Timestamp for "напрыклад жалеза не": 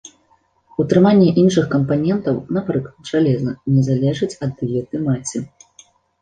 2.57-3.81